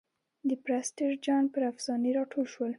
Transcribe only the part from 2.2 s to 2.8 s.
ټول شول.